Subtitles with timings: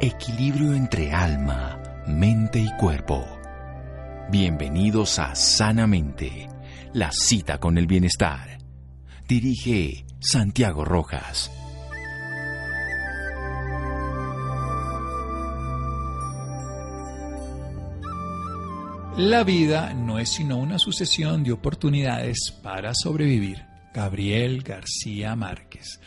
[0.00, 3.24] Equilibrio entre alma, mente y cuerpo.
[4.28, 6.48] Bienvenidos a Sanamente,
[6.92, 8.58] la cita con el bienestar.
[9.28, 11.50] Dirige Santiago Rojas.
[19.16, 23.64] La vida no es sino una sucesión de oportunidades para sobrevivir.
[23.94, 26.00] Gabriel García Márquez.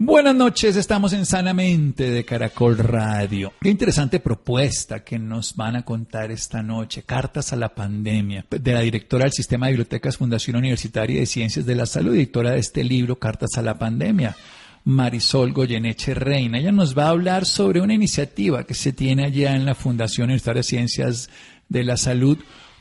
[0.00, 3.52] Buenas noches, estamos en Sanamente de Caracol Radio.
[3.60, 7.02] Qué interesante propuesta que nos van a contar esta noche.
[7.02, 11.66] Cartas a la pandemia, de la directora del Sistema de Bibliotecas Fundación Universitaria de Ciencias
[11.66, 14.36] de la Salud, editora de este libro, Cartas a la Pandemia.
[14.84, 16.58] Marisol Goyeneche Reina.
[16.58, 20.26] Ella nos va a hablar sobre una iniciativa que se tiene allá en la Fundación
[20.26, 21.28] Universitaria de Ciencias
[21.68, 22.38] de la Salud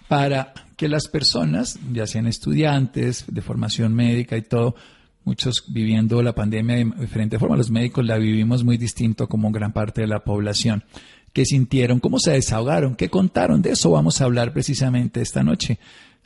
[0.08, 4.75] para que las personas, ya sean estudiantes de formación médica y todo,
[5.27, 9.73] muchos viviendo la pandemia de diferente forma, los médicos la vivimos muy distinto como gran
[9.73, 10.86] parte de la población.
[11.33, 12.00] ¿Qué sintieron?
[12.00, 12.95] ¿Cómo se desahogaron?
[12.95, 13.61] ¿Qué contaron?
[13.61, 15.80] De eso vamos a hablar precisamente esta noche.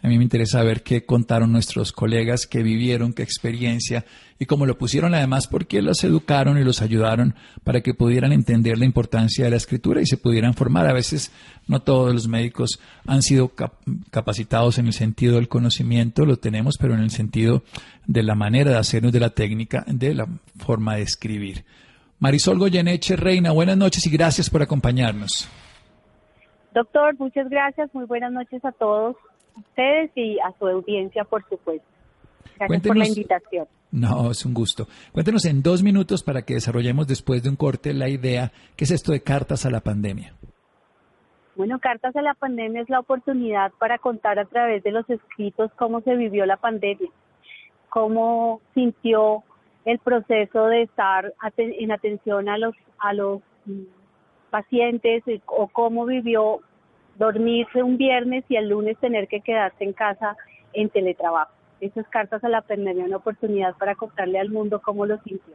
[0.03, 4.03] A mí me interesa ver qué contaron nuestros colegas, qué vivieron, qué experiencia
[4.39, 8.79] y cómo lo pusieron además porque los educaron y los ayudaron para que pudieran entender
[8.79, 10.87] la importancia de la escritura y se pudieran formar.
[10.87, 11.31] A veces
[11.67, 13.51] no todos los médicos han sido
[14.09, 17.61] capacitados en el sentido del conocimiento, lo tenemos, pero en el sentido
[18.07, 21.63] de la manera de hacernos, de la técnica, de la forma de escribir.
[22.17, 25.47] Marisol Goyeneche Reina, buenas noches y gracias por acompañarnos.
[26.73, 29.15] Doctor, muchas gracias, muy buenas noches a todos
[29.55, 31.87] ustedes y a su audiencia, por supuesto.
[32.57, 33.67] Gracias por la invitación.
[33.91, 34.87] No, es un gusto.
[35.11, 38.91] Cuéntenos en dos minutos para que desarrollemos después de un corte la idea, ¿qué es
[38.91, 40.33] esto de cartas a la pandemia?
[41.55, 45.69] Bueno, Cartas a la Pandemia es la oportunidad para contar a través de los escritos
[45.75, 47.09] cómo se vivió la pandemia,
[47.89, 49.43] cómo sintió
[49.85, 53.81] el proceso de estar en atención a los, a los mm,
[54.49, 56.61] pacientes o cómo vivió
[57.21, 60.35] dormirse un viernes y el lunes tener que quedarse en casa
[60.73, 61.51] en teletrabajo.
[61.79, 65.53] Esas cartas a la pandemia, una oportunidad para contarle al mundo cómo lo sintió.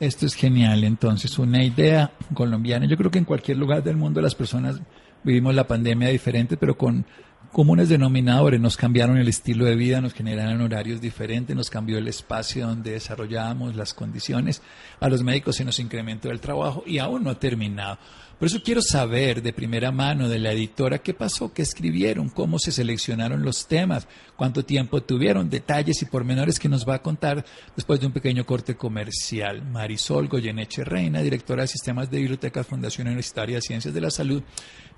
[0.00, 2.86] Esto es genial, entonces, una idea colombiana.
[2.86, 4.80] Yo creo que en cualquier lugar del mundo las personas
[5.22, 7.04] vivimos la pandemia diferente, pero con
[7.52, 8.60] comunes denominadores.
[8.60, 12.92] Nos cambiaron el estilo de vida, nos generaron horarios diferentes, nos cambió el espacio donde
[12.92, 14.62] desarrollábamos las condiciones.
[14.98, 17.98] A los médicos se nos incrementó el trabajo y aún no ha terminado.
[18.42, 22.58] Por eso quiero saber de primera mano de la editora qué pasó, qué escribieron, cómo
[22.58, 27.44] se seleccionaron los temas, cuánto tiempo tuvieron, detalles y pormenores que nos va a contar
[27.76, 29.62] después de un pequeño corte comercial.
[29.62, 34.42] Marisol Goyeneche Reina, directora de Sistemas de Bibliotecas Fundación Universitaria de Ciencias de la Salud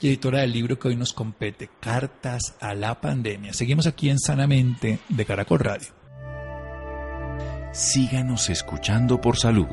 [0.01, 3.53] y editora del libro que hoy nos compete, Cartas a la Pandemia.
[3.53, 5.89] Seguimos aquí en Sanamente de Caracol Radio.
[7.75, 9.69] Síganos escuchando por salud.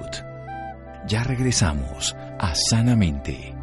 [1.07, 3.60] Ya regresamos a Sanamente.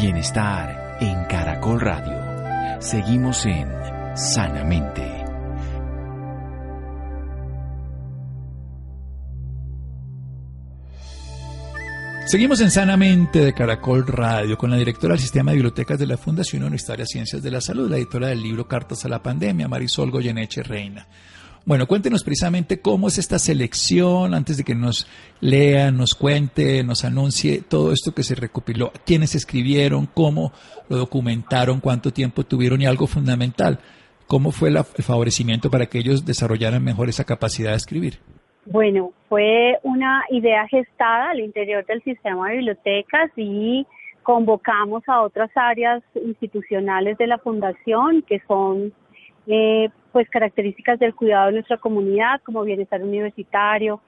[0.00, 2.80] Bienestar en Caracol Radio.
[2.80, 3.68] Seguimos en
[4.14, 5.02] Sanamente.
[12.26, 16.16] Seguimos en Sanamente de Caracol Radio con la directora del Sistema de Bibliotecas de la
[16.16, 20.12] Fundación Universitaria Ciencias de la Salud, la editora del libro Cartas a la Pandemia, Marisol
[20.12, 21.08] Goyeneche Reina.
[21.68, 25.06] Bueno, cuéntenos precisamente cómo es esta selección, antes de que nos
[25.42, 30.52] lea, nos cuente, nos anuncie todo esto que se recopiló, quiénes escribieron, cómo
[30.88, 33.80] lo documentaron, cuánto tiempo tuvieron y algo fundamental,
[34.26, 38.14] cómo fue el favorecimiento para que ellos desarrollaran mejor esa capacidad de escribir.
[38.64, 43.86] Bueno, fue una idea gestada al interior del sistema de bibliotecas y
[44.22, 48.94] convocamos a otras áreas institucionales de la fundación que son
[49.46, 54.00] eh, pues características del cuidado de nuestra comunidad como bienestar universitario,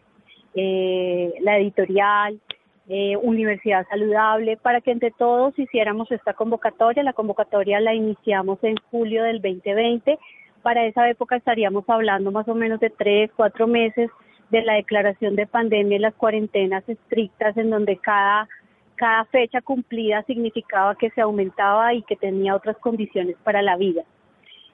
[0.57, 2.41] eh, la editorial,
[2.89, 7.05] eh, universidad saludable, para que entre todos hiciéramos esta convocatoria.
[7.05, 10.19] La convocatoria la iniciamos en julio del 2020.
[10.63, 14.11] Para esa época estaríamos hablando más o menos de tres, cuatro meses
[14.51, 18.49] de la declaración de pandemia y las cuarentenas estrictas en donde cada,
[18.97, 24.03] cada fecha cumplida significaba que se aumentaba y que tenía otras condiciones para la vida.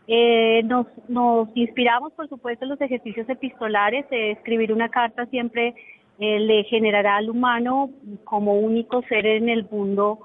[0.08, 4.06] Eh, nos, nos inspiramos, por supuesto, en los ejercicios epistolares.
[4.10, 5.74] escribir una carta siempre
[6.18, 7.90] eh, le generará al humano
[8.24, 10.20] como único ser en el mundo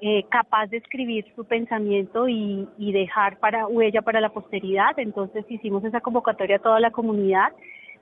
[0.00, 4.98] eh, capaz de escribir su pensamiento y, y dejar para huella para la posteridad.
[4.98, 7.52] Entonces hicimos esa convocatoria a toda la comunidad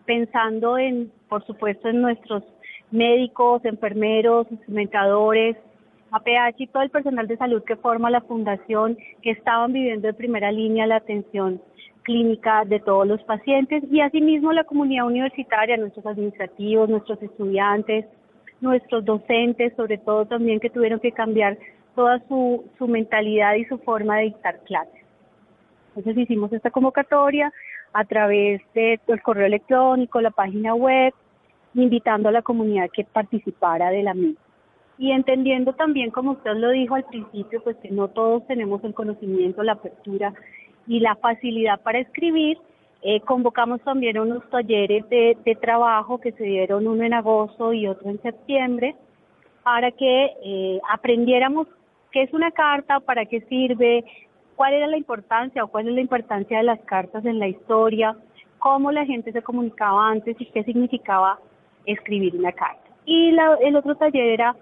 [0.06, 2.42] pensando en, por supuesto, en nuestros
[2.90, 5.56] médicos, enfermeros, instrumentadores,
[6.10, 10.14] APH y todo el personal de salud que forma la fundación, que estaban viviendo de
[10.14, 11.60] primera línea la atención
[12.02, 18.06] clínica de todos los pacientes y asimismo la comunidad universitaria, nuestros administrativos, nuestros estudiantes,
[18.62, 21.58] nuestros docentes, sobre todo también que tuvieron que cambiar
[21.94, 25.04] toda su, su mentalidad y su forma de dictar clases.
[25.88, 27.52] Entonces hicimos esta convocatoria
[27.92, 31.12] a través del correo electrónico, la página web,
[31.74, 34.47] invitando a la comunidad que participara de la misma.
[34.98, 38.94] Y entendiendo también, como usted lo dijo al principio, pues que no todos tenemos el
[38.94, 40.34] conocimiento, la apertura
[40.88, 42.58] y la facilidad para escribir,
[43.02, 48.10] eh, convocamos también unos talleres de, trabajo que se dieron uno en agosto y otro
[48.10, 48.96] en septiembre
[49.62, 51.68] para que eh, aprendiéramos
[52.10, 54.04] qué es una carta, para qué sirve,
[54.56, 58.16] cuál era la importancia o cuál es la importancia de las cartas en la historia,
[58.58, 61.38] cómo la gente se comunicaba antes y qué significaba
[61.86, 62.82] escribir una carta.
[63.04, 64.56] Y la, el otro taller era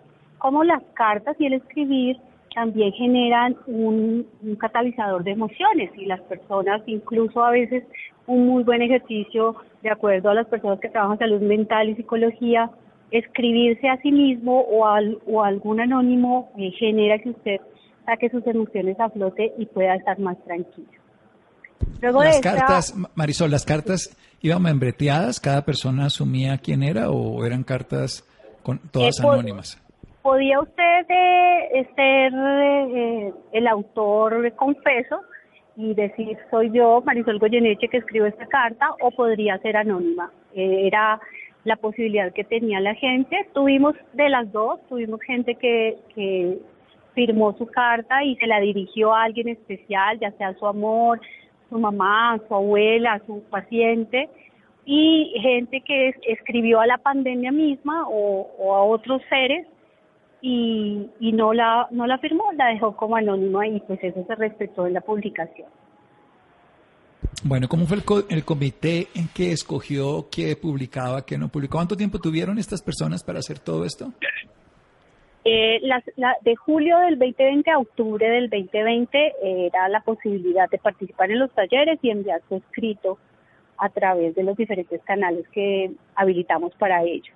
[0.46, 2.19] cómo las cartas y el escribir
[2.54, 7.82] también generan un, un, catalizador de emociones y las personas, incluso a veces
[8.28, 12.70] un muy buen ejercicio, de acuerdo a las personas que trabajan salud mental y psicología,
[13.10, 17.60] escribirse a sí mismo o, al, o algún anónimo eh, genera que usted
[18.04, 20.87] saque sus emociones a flote y pueda estar más tranquilo.
[22.00, 27.64] Luego las cartas, Marisol, las cartas iban membreteadas, cada persona asumía quién era o eran
[27.64, 28.25] cartas
[28.62, 29.82] con todas eh, anónimas.
[30.26, 35.20] Podía usted eh, ser eh, el autor confeso
[35.76, 40.32] y decir soy yo, Marisol Goyeneche, que escribo esta carta, o podría ser anónima.
[40.52, 41.20] Eh, era
[41.62, 43.37] la posibilidad que tenía la gente.
[43.55, 46.58] Tuvimos de las dos, tuvimos gente que, que
[47.14, 51.20] firmó su carta y se la dirigió a alguien especial, ya sea su amor,
[51.70, 54.28] su mamá, su abuela, su paciente,
[54.84, 59.69] y gente que escribió a la pandemia misma o, o a otros seres
[60.48, 64.34] y, y, no la no la firmó, la dejó como anónima y pues eso se
[64.37, 65.69] respetó en la publicación.
[67.43, 71.78] Bueno, ¿cómo fue el, co el comité en que escogió qué publicaba, qué no publicó?
[71.78, 74.12] ¿Cuánto tiempo tuvieron estas personas para hacer todo esto?
[75.44, 80.78] Eh, la, la, de julio del 2020 a octubre del 2020 era la posibilidad de
[80.78, 83.19] participar en los talleres y enviar su escrito
[83.78, 87.32] a través de los diferentes canales que habilitamos para ello.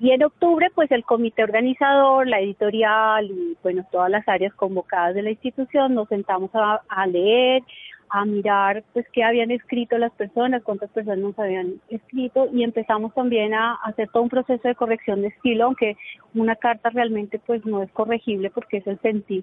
[0.00, 5.14] Y en octubre, pues el comité organizador, la editorial y bueno, todas las áreas convocadas
[5.14, 7.62] de la institución nos sentamos a, leer,
[8.08, 13.12] a mirar pues qué habían escrito las personas, cuántas personas nos habían escrito y empezamos
[13.12, 15.96] también a hacer todo un proceso de corrección de estilo, aunque
[16.32, 19.42] una carta realmente pues no es corregible porque es el sentir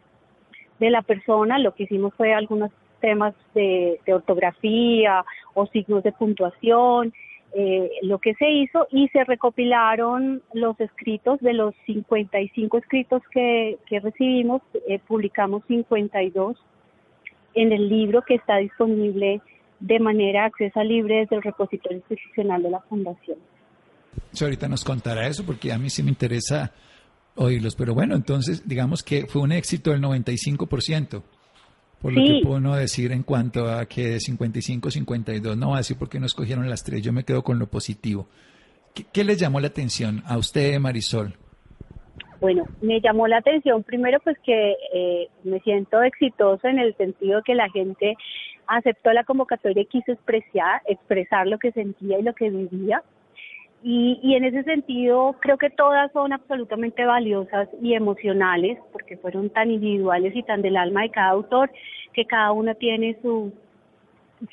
[0.79, 1.59] de la persona.
[1.59, 2.71] Lo que hicimos fue algunos
[3.01, 7.13] temas de, de ortografía o signos de puntuación,
[7.57, 13.77] eh, lo que se hizo y se recopilaron los escritos de los 55 escritos que,
[13.87, 16.57] que recibimos, eh, publicamos 52
[17.53, 19.41] en el libro que está disponible
[19.79, 23.37] de manera acceso libre desde el repositorio institucional de la Fundación.
[24.33, 26.73] Sí, ahorita nos contará eso porque a mí sí me interesa
[27.35, 31.23] oírlos, pero bueno, entonces digamos que fue un éxito del 95%,
[32.05, 35.73] por lo que puedo no decir en cuanto a que de 55 52, no voy
[35.73, 38.27] a decir por qué no escogieron las tres, yo me quedo con lo positivo.
[38.93, 41.33] ¿Qué, qué les llamó la atención a usted, Marisol?
[42.39, 47.41] Bueno, me llamó la atención primero pues que eh, me siento exitoso en el sentido
[47.41, 48.15] que la gente
[48.67, 53.01] aceptó la convocatoria y quiso expresar, expresar lo que sentía y lo que vivía.
[53.87, 59.51] Y, y en ese sentido creo que todas son absolutamente valiosas y emocionales porque fueron
[59.51, 61.69] tan individuales y tan del alma de cada autor
[62.11, 63.53] que cada una tiene su,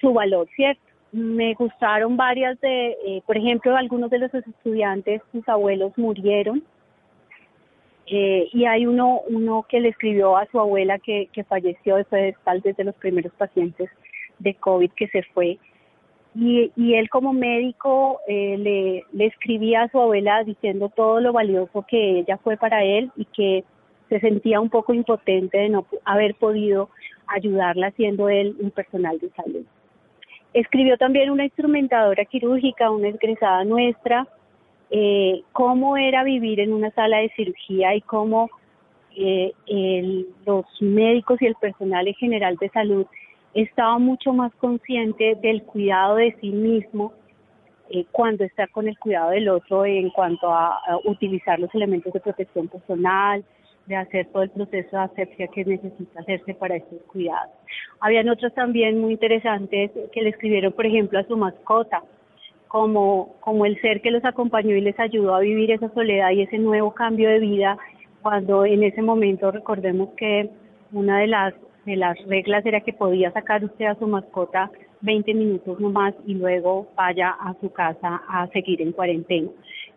[0.02, 0.82] su valor, ¿cierto?
[1.12, 6.62] Me gustaron varias de, eh, por ejemplo, algunos de los estudiantes, sus abuelos murieron
[8.06, 12.34] eh, y hay uno, uno que le escribió a su abuela que, que falleció después
[12.44, 13.88] tal vez de los primeros pacientes
[14.40, 15.58] de COVID que se fue.
[16.34, 18.56] Y, y él como médico eh,
[19.12, 23.26] le, escribía a su abuela diciendo todo lo valioso que ella fue para él y
[23.26, 23.64] que
[24.08, 26.88] se sentía un poco impotente de no haber podido
[27.26, 29.64] ayudarla siendo él un personal de salud.
[30.54, 34.26] Escribió también una instrumentadora quirúrgica, una egresada nuestra,
[34.90, 38.50] eh, cómo era vivir en una sala de cirugía y cómo
[39.16, 43.06] eh, el, los médicos y el personal en general de salud
[43.54, 47.12] estaba mucho más consciente del cuidado de sí mismo
[47.90, 52.20] eh, cuando está con el cuidado del otro en cuanto a, utilizar los elementos de
[52.20, 53.44] protección personal,
[53.86, 57.52] de hacer todo el proceso de asepsia que necesita hacerse para estos cuidados.
[58.00, 62.02] Habían otros también muy interesantes que le escribieron, por ejemplo, a su mascota,
[62.68, 66.42] como, como el ser que los acompañó y les ayudó a vivir esa soledad y
[66.42, 67.76] ese nuevo cambio de vida,
[68.22, 70.48] cuando en ese momento recordemos que
[70.92, 74.70] una de las, de las reglas era que podía sacar usted a su mascota
[75.00, 79.48] 20 minutos nomás y luego vaya a su casa a seguir en cuarentena.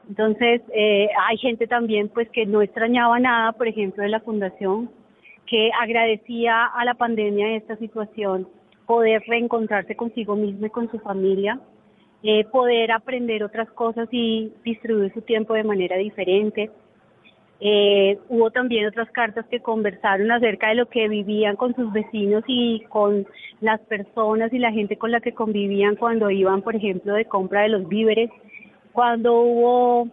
[0.09, 4.89] Entonces, eh, hay gente también pues que no extrañaba nada, por ejemplo, de la fundación,
[5.45, 8.47] que agradecía a la pandemia esta situación
[8.85, 11.59] poder reencontrarse consigo mismo y con su familia,
[12.23, 16.71] eh, poder aprender otras cosas y distribuir su tiempo de manera diferente.
[17.61, 22.43] Eh, hubo también otras cartas que conversaron acerca de lo que vivían con sus vecinos
[22.47, 23.25] y con
[23.61, 27.61] las personas y la gente con la que convivían cuando iban, por ejemplo, de compra
[27.61, 28.29] de los víveres,
[28.91, 30.07] cuando hubo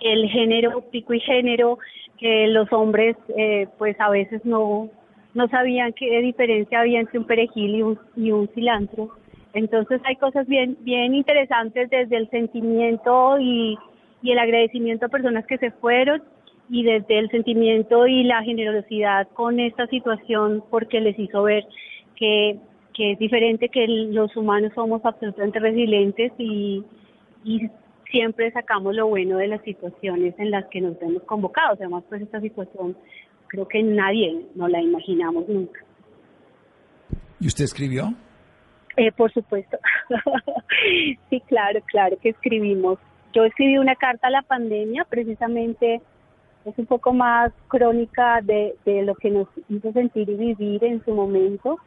[0.00, 1.78] el género, pico y género,
[2.18, 4.90] que los hombres eh, pues a veces no,
[5.34, 9.10] no sabían qué diferencia había entre un perejil y un, y un cilantro.
[9.54, 13.78] Entonces hay cosas bien, bien interesantes desde el sentimiento y,
[14.22, 16.22] y el agradecimiento a personas que se fueron
[16.68, 21.66] y desde el sentimiento y la generosidad con esta situación porque les hizo ver
[22.16, 22.58] que,
[22.94, 26.84] que es diferente, que los humanos somos absolutamente resilientes y,
[27.44, 27.68] y
[28.10, 31.78] siempre sacamos lo bueno de las situaciones en las que nos vemos convocados.
[31.80, 32.96] Además, pues esta situación
[33.48, 35.80] creo que nadie nos la imaginamos nunca.
[37.40, 38.14] ¿Y usted escribió?
[38.96, 39.78] Eh, por supuesto.
[41.30, 42.98] sí, claro, claro que escribimos.
[43.32, 46.02] Yo escribí una carta a la pandemia, precisamente
[46.64, 51.04] es un poco más crónica de, de lo que nos hizo sentir y vivir en
[51.04, 51.78] su momento,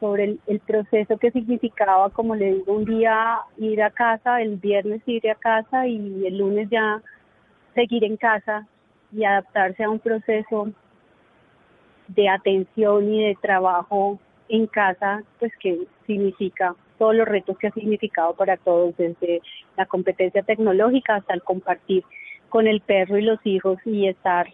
[0.00, 4.56] sobre el, el, proceso que significaba, como le digo, un día ir a casa, el
[4.56, 7.02] viernes ir a casa y el lunes ya
[7.74, 8.66] seguir en casa
[9.10, 10.68] y adaptarse a un proceso
[12.08, 17.72] de atención y de trabajo en casa, pues que significa todos los retos que ha
[17.72, 19.42] significado para todos, desde
[19.76, 22.04] la competencia tecnológica hasta el compartir
[22.48, 24.46] con el perro y los hijos y estar,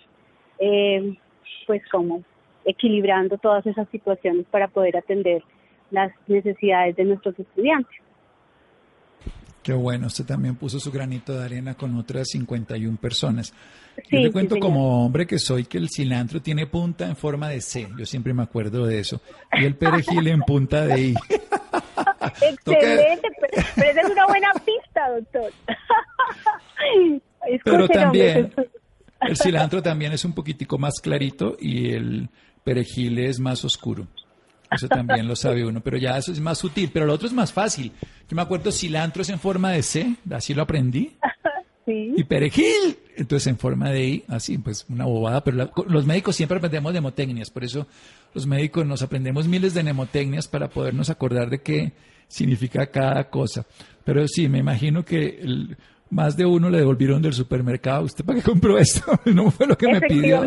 [0.59, 1.17] eh,
[1.67, 2.23] pues como
[2.65, 5.43] equilibrando todas esas situaciones para poder atender
[5.91, 7.99] las necesidades de nuestros estudiantes.
[9.63, 13.55] Qué bueno, usted también puso su granito de arena con otras 51 personas.
[14.11, 17.61] Yo le cuento como hombre que soy que el cilantro tiene punta en forma de
[17.61, 19.21] C, yo siempre me acuerdo de eso,
[19.53, 21.15] y el perejil en punta de I.
[22.41, 23.29] Excelente,
[23.77, 25.53] pero, esa es una buena pista, doctor.
[27.65, 28.53] pero también,
[29.21, 32.29] el cilantro también es un poquitico más clarito y el
[32.65, 34.07] perejil es más oscuro.
[34.71, 36.91] Eso también lo sabe uno, pero ya eso es más sutil.
[36.93, 37.93] Pero lo otro es más fácil.
[38.29, 41.17] Yo me acuerdo, cilantro es en forma de C, así lo aprendí.
[41.85, 42.15] Sí.
[42.17, 45.43] Y perejil, entonces en forma de I, así, pues una bobada.
[45.43, 47.89] Pero los médicos siempre aprendemos mnemotecnias, por eso
[48.35, 51.93] los médicos nos aprendemos miles de mnemotecnias para podernos acordar de qué
[52.29, 53.67] significa cada cosa.
[54.05, 55.77] Pero sí, me imagino que el,
[56.13, 58.05] más de uno le devolvieron del supermercado.
[58.05, 59.19] ¿Usted para qué compró esto?
[59.33, 60.43] No fue lo que me pidió.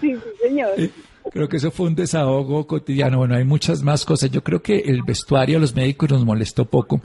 [0.00, 0.70] sí, señor.
[0.78, 0.90] Eh,
[1.30, 3.18] creo que eso fue un desahogo cotidiano.
[3.18, 4.30] Bueno, hay muchas más cosas.
[4.30, 7.02] Yo creo que el vestuario a los médicos nos molestó poco,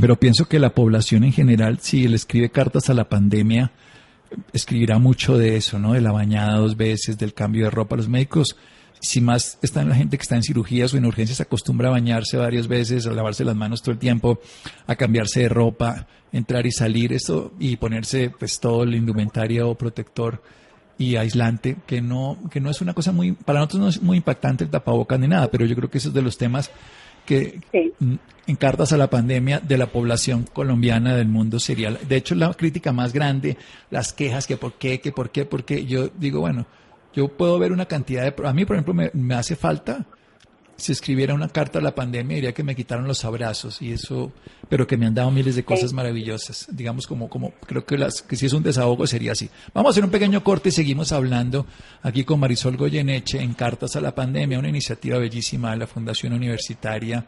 [0.00, 3.70] pero pienso que la población en general, si le escribe cartas a la pandemia,
[4.54, 5.92] escribirá mucho de eso, ¿no?
[5.92, 7.96] De la bañada dos veces, del cambio de ropa.
[7.96, 8.56] Los médicos,
[9.02, 11.90] si más están la gente que está en cirugías o en urgencias, se acostumbra a
[11.90, 14.38] bañarse varias veces, a lavarse las manos todo el tiempo,
[14.86, 20.40] a cambiarse de ropa, entrar y salir, esto, y ponerse pues todo el indumentario protector
[20.98, 24.18] y aislante, que no, que no es una cosa muy, para nosotros no es muy
[24.18, 26.70] impactante el tapabocas ni nada, pero yo creo que eso es de los temas
[27.26, 27.60] que
[28.46, 32.54] en cartas a la pandemia de la población colombiana del mundo sería, de hecho la
[32.54, 33.56] crítica más grande,
[33.90, 36.66] las quejas que por qué, que por qué, porque yo digo, bueno,
[37.14, 40.06] yo puedo ver una cantidad de, a mí por ejemplo me, me hace falta
[40.82, 44.32] si escribiera una carta a la pandemia diría que me quitaron los abrazos y eso,
[44.68, 46.66] pero que me han dado miles de cosas maravillosas.
[46.70, 49.48] Digamos como, como creo que las, que si es un desahogo sería así.
[49.72, 51.66] Vamos a hacer un pequeño corte y seguimos hablando
[52.02, 56.32] aquí con Marisol Goyeneche en Cartas a la Pandemia, una iniciativa bellísima de la Fundación
[56.32, 57.26] Universitaria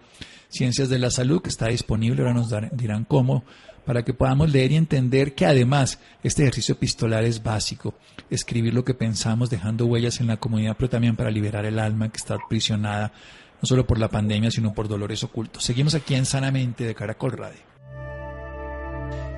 [0.54, 3.42] Ciencias de la Salud que está disponible, ahora nos dirán cómo
[3.84, 7.94] para que podamos leer y entender que además este ejercicio epistolar es básico,
[8.30, 12.08] escribir lo que pensamos dejando huellas en la comunidad, pero también para liberar el alma
[12.08, 13.12] que está aprisionada
[13.60, 15.64] no solo por la pandemia, sino por dolores ocultos.
[15.64, 17.60] Seguimos aquí en Sanamente de Caracol Radio.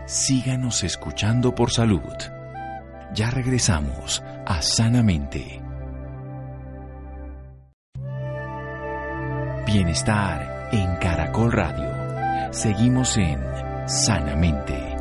[0.06, 2.02] Síganos escuchando por salud.
[3.14, 5.62] Ya regresamos a Sanamente.
[9.66, 12.52] Bienestar en Caracol Radio.
[12.52, 13.38] Seguimos en
[13.87, 14.96] Sanamente.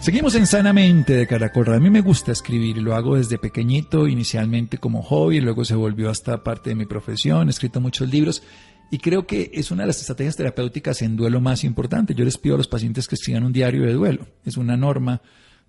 [0.00, 1.74] Seguimos en Sanamente de Caracol.
[1.74, 6.10] A mí me gusta escribir lo hago desde pequeñito, inicialmente como hobby, luego se volvió
[6.10, 8.42] hasta parte de mi profesión, he escrito muchos libros
[8.90, 12.14] y creo que es una de las estrategias terapéuticas en duelo más importante.
[12.14, 14.26] Yo les pido a los pacientes que escriban un diario de duelo.
[14.44, 15.20] Es una norma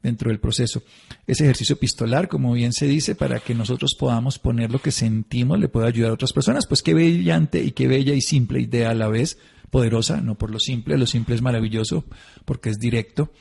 [0.04, 0.84] dentro del proceso.
[1.28, 5.60] Ese ejercicio epistolar, como bien se dice, para que nosotros podamos poner lo que sentimos,
[5.60, 6.68] le pueda ayudar a otras personas.
[6.68, 9.38] Pues qué brillante y qué bella y simple idea a la vez,
[9.70, 12.04] poderosa, no por lo simple, lo simple es maravilloso
[12.46, 13.32] porque es directo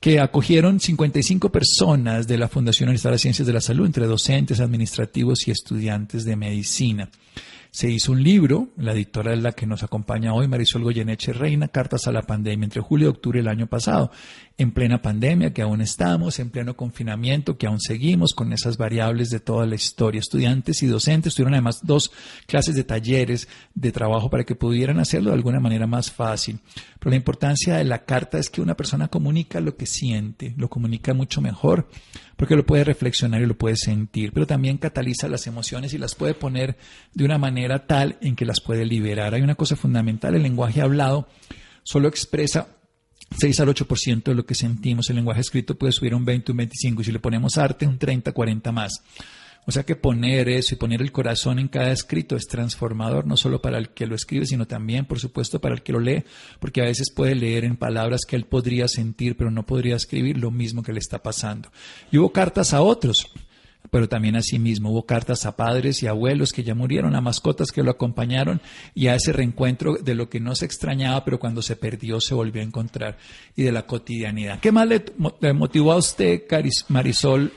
[0.00, 4.60] que acogieron 55 personas de la Fundación Universidad de Ciencias de la Salud, entre docentes,
[4.60, 7.10] administrativos y estudiantes de medicina.
[7.70, 11.68] Se hizo un libro, la editora es la que nos acompaña hoy, Marisol Goyeneche Reina,
[11.68, 14.10] Cartas a la Pandemia, entre julio y octubre del año pasado,
[14.58, 19.28] en plena pandemia que aún estamos, en pleno confinamiento que aún seguimos con esas variables
[19.28, 20.18] de toda la historia.
[20.18, 22.10] Estudiantes y docentes tuvieron además dos
[22.46, 26.60] clases de talleres de trabajo para que pudieran hacerlo de alguna manera más fácil.
[26.98, 30.70] Pero la importancia de la carta es que una persona comunica lo que siente, lo
[30.70, 31.88] comunica mucho mejor
[32.36, 36.14] porque lo puede reflexionar y lo puede sentir, pero también cataliza las emociones y las
[36.14, 36.76] puede poner
[37.14, 39.34] de una manera tal en que las puede liberar.
[39.34, 41.28] Hay una cosa fundamental, el lenguaje hablado
[41.82, 42.75] solo expresa
[43.38, 45.08] 6 al 8% de lo que sentimos.
[45.10, 47.98] El lenguaje escrito puede subir un 20, un 25 y si le ponemos arte un
[47.98, 49.02] 30, 40 más.
[49.68, 53.36] O sea que poner eso y poner el corazón en cada escrito es transformador, no
[53.36, 56.22] solo para el que lo escribe, sino también, por supuesto, para el que lo lee,
[56.60, 60.38] porque a veces puede leer en palabras que él podría sentir, pero no podría escribir
[60.38, 61.72] lo mismo que le está pasando.
[62.12, 63.28] Y hubo cartas a otros
[63.90, 67.82] pero también asimismo hubo cartas a padres y abuelos que ya murieron, a mascotas que
[67.82, 68.60] lo acompañaron
[68.94, 72.34] y a ese reencuentro de lo que no se extrañaba, pero cuando se perdió se
[72.34, 73.16] volvió a encontrar
[73.54, 74.60] y de la cotidianidad.
[74.60, 75.02] ¿Qué más le,
[75.52, 76.42] motivó a usted,
[76.88, 77.52] Marisol,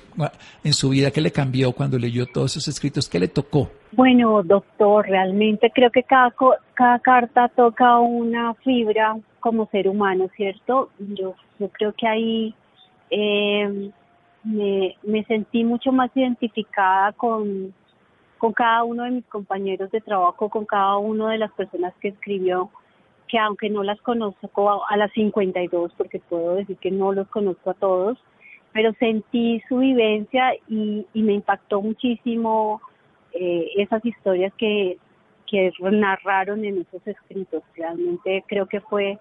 [0.63, 1.12] en su vida?
[1.12, 3.09] ¿Qué le cambió cuando leyó todos esos escritos?
[3.09, 3.71] ¿Qué le tocó?
[3.91, 6.33] Bueno, doctor, realmente creo que cada,
[6.74, 10.89] cada carta toca una fibra como ser humano, ¿cierto?
[11.00, 12.55] Yo, yo creo que ahí...
[13.12, 13.91] Eh,
[14.43, 17.74] me, me sentí mucho más identificada con,
[18.38, 22.10] con cada uno de mis compañeros de trabajo, con cada una de las personas que
[22.10, 22.69] escribió,
[23.27, 27.72] que aunque no las conozco a, las 52, porque puedo decir que no los conozco
[27.72, 28.17] a todos,
[28.72, 32.81] pero sentí su vivencia y, y me impactó muchísimo
[33.34, 34.98] eh, esas historias que,
[35.50, 37.63] que narraron en esos escritos.
[37.75, 39.19] Realmente creo que fue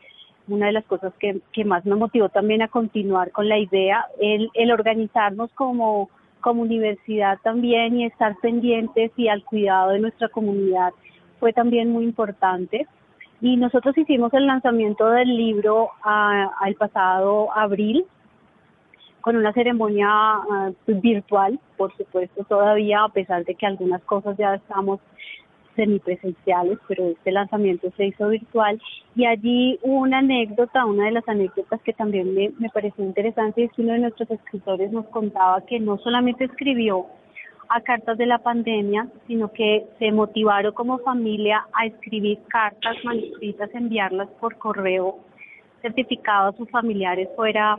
[0.48, 4.50] una de las cosas que, más me motivó también a continuar con la idea, el,
[4.54, 10.92] el organizarnos como, como universidad también y estar pendientes y al cuidado de nuestra comunidad
[11.40, 12.86] fue también muy importante.
[13.40, 18.04] Y nosotros hicimos el lanzamiento del libro al pasado abril
[19.20, 24.54] con una ceremonia ah, virtual, por supuesto, todavía, a pesar de que algunas cosas ya
[24.54, 25.00] estamos
[25.78, 28.82] semipresenciales, pero este lanzamiento se hizo virtual
[29.14, 33.64] y allí hubo una anécdota, una de las anécdotas que también me, me pareció interesante
[33.64, 37.06] es que uno de nuestros escritores nos contaba que no solamente escribió
[37.68, 43.70] a cartas de la pandemia, sino que se motivaron como familia a escribir cartas manuscritas,
[43.74, 45.18] enviarlas por correo
[45.80, 47.78] certificado a sus familiares fuera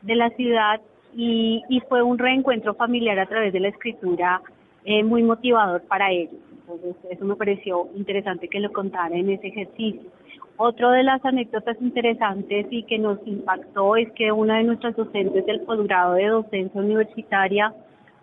[0.00, 0.80] de la ciudad
[1.14, 4.40] y, y fue un reencuentro familiar a través de la escritura
[4.84, 6.40] eh, muy motivador para ellos.
[6.68, 10.10] Entonces, eso me pareció interesante que lo contara en ese ejercicio.
[10.56, 15.46] Otro de las anécdotas interesantes y que nos impactó es que una de nuestras docentes
[15.46, 17.72] del posgrado de docencia universitaria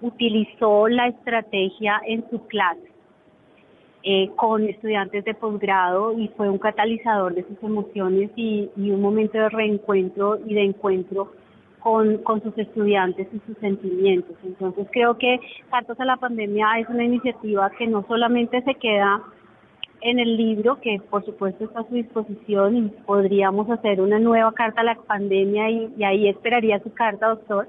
[0.01, 2.91] utilizó la estrategia en su clase
[4.03, 9.01] eh, con estudiantes de posgrado y fue un catalizador de sus emociones y, y un
[9.01, 11.31] momento de reencuentro y de encuentro
[11.83, 14.35] con, con sus estudiantes y sus sentimientos.
[14.43, 19.21] Entonces creo que Cartas a la Pandemia es una iniciativa que no solamente se queda
[20.01, 24.51] en el libro, que por supuesto está a su disposición y podríamos hacer una nueva
[24.53, 27.67] carta a la pandemia y, y ahí esperaría su carta, doctor,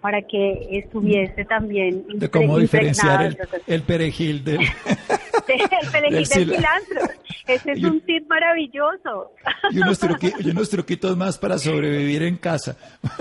[0.00, 4.60] para que estuviese también de cómo diferenciar el, el, perejil del,
[5.48, 7.00] el perejil del, cilantro.
[7.46, 9.32] Ese es un tip maravilloso.
[9.70, 9.98] Y unos,
[10.40, 12.76] y unos, truquitos más para sobrevivir en casa.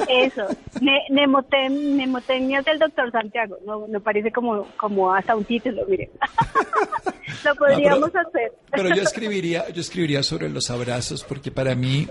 [0.10, 0.46] Eso,
[0.82, 3.58] ne nemotecnias del doctor Santiago.
[3.66, 6.10] No, me parece como, como hasta un título, mire.
[7.46, 8.52] Lo podríamos hacer.
[8.70, 12.08] Pero yo escribiría, yo escribiría sobre los abrazos, porque para mí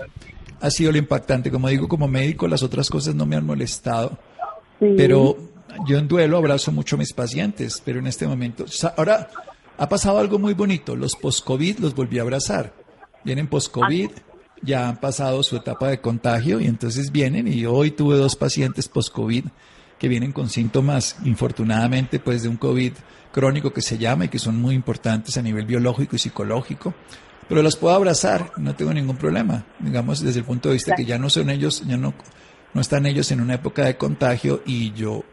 [0.59, 1.51] ha sido lo impactante.
[1.51, 4.17] Como digo, como médico, las otras cosas no me han molestado
[4.79, 5.37] pero
[5.87, 9.29] yo en duelo abrazo mucho a mis pacientes, pero en este momento, ahora
[9.77, 12.73] ha pasado algo muy bonito, los post-COVID los volví a abrazar.
[13.23, 14.09] Vienen post-COVID,
[14.61, 18.87] ya han pasado su etapa de contagio y entonces vienen y hoy tuve dos pacientes
[18.87, 19.45] post-COVID
[19.99, 22.93] que vienen con síntomas, infortunadamente, pues de un COVID
[23.31, 26.93] crónico que se llama y que son muy importantes a nivel biológico y psicológico.
[27.47, 31.05] Pero los puedo abrazar, no tengo ningún problema, digamos, desde el punto de vista que
[31.05, 32.13] ya no son ellos, ya no
[32.73, 35.23] no están ellos en una época de contagio y yo,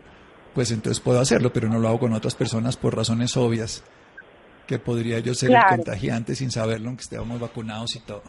[0.54, 3.84] pues entonces puedo hacerlo, pero no lo hago con otras personas por razones obvias,
[4.66, 8.22] que podría yo ser el contagiante sin saberlo, aunque estemos vacunados y todo.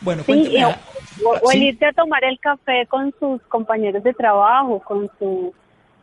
[0.00, 0.56] Bueno, sí,
[1.24, 5.54] o, el irte a tomar el café con sus compañeros de trabajo, con su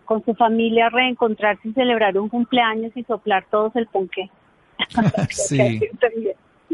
[0.06, 4.30] con su familia, reencontrarse y celebrar un cumpleaños y soplar todos el ponqué.
[5.30, 5.82] sí.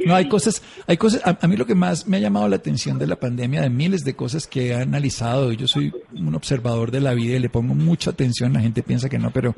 [0.05, 2.97] No, hay cosas, hay cosas, a, mí lo que más me ha llamado la atención
[2.97, 7.01] de la pandemia, de miles de cosas que he analizado, yo soy un observador de
[7.01, 9.55] la vida y le pongo mucha atención, la gente piensa que no, pero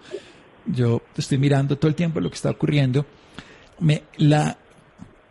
[0.66, 3.06] yo estoy mirando todo el tiempo lo que está ocurriendo.
[3.80, 4.58] Me, la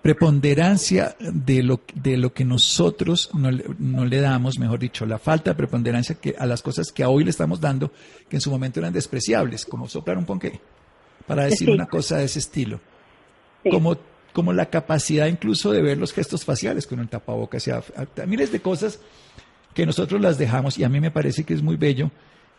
[0.02, 5.18] preponderancia de lo, de lo que nosotros no le, no le damos, mejor dicho, la
[5.18, 7.92] falta de preponderancia que, a las cosas que hoy le estamos dando,
[8.28, 10.60] que en su momento eran despreciables, como soplar un ponqué,
[11.26, 12.80] para decir una cosa de ese estilo.
[13.70, 13.96] Como
[14.40, 18.60] como la capacidad incluso de ver los gestos faciales con el tapabocas, o miles de
[18.60, 18.98] cosas
[19.74, 22.10] que nosotros las dejamos y a mí me parece que es muy bello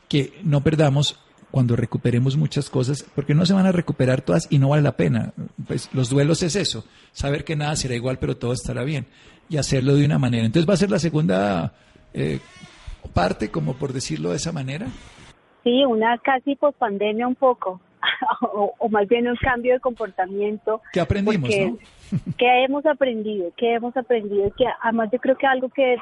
[0.08, 4.60] que no perdamos cuando recuperemos muchas cosas, porque no se van a recuperar todas y
[4.60, 5.34] no vale la pena.
[5.65, 9.08] Pues los duelos es eso, saber que nada será igual, pero todo estará bien,
[9.50, 10.46] y hacerlo de una manera.
[10.46, 11.74] Entonces va a ser la segunda
[12.13, 12.38] eh,
[13.12, 14.86] parte, como por decirlo de esa manera.
[15.63, 17.82] Sí, una casi pospandemia un poco.
[18.41, 20.81] o, más bien un cambio de comportamiento.
[20.93, 21.49] ¿Qué aprendimos?
[21.49, 21.77] ¿no?
[22.37, 23.51] ¿Qué hemos aprendido?
[23.55, 24.51] ¿Qué hemos aprendido?
[24.57, 25.97] Que además yo creo que algo que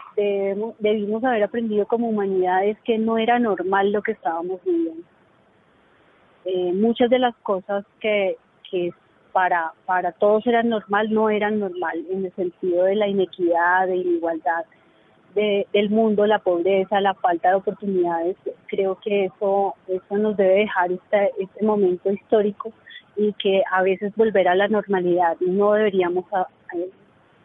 [0.79, 5.03] debimos, haber aprendido como humanidad es que no era normal lo que estábamos viviendo.
[6.45, 8.38] Eh, muchas de las cosas que,
[8.69, 8.91] que
[9.31, 13.97] para, para todos eran normal no eran normal en el sentido de la inequidad, de
[13.97, 14.65] la igualdad
[15.73, 18.36] del mundo, la pobreza, la falta de oportunidades,
[18.67, 22.71] creo que eso, eso nos debe dejar este, este momento histórico
[23.15, 26.25] y que a veces volver a la normalidad no deberíamos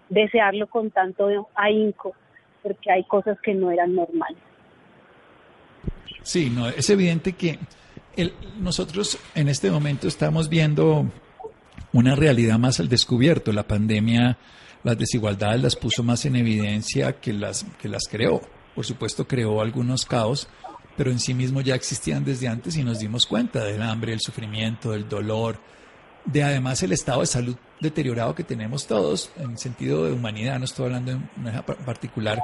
[0.09, 2.15] desearlo con tanto ahínco
[2.63, 4.39] porque hay cosas que no eran normales.
[6.23, 7.59] Sí, no, es evidente que
[8.17, 11.07] el, nosotros en este momento estamos viendo
[11.93, 13.53] una realidad más al descubierto.
[13.53, 14.39] La pandemia
[14.85, 18.41] las desigualdades las puso más en evidencia que las, que las creó.
[18.75, 20.47] Por supuesto, creó algunos caos,
[20.97, 24.21] pero en sí mismo ya existían desde antes y nos dimos cuenta del hambre, el
[24.21, 25.59] sufrimiento, del dolor,
[26.25, 30.65] de además el estado de salud deteriorado que tenemos todos, en sentido de humanidad, no
[30.65, 32.41] estoy hablando de una particular,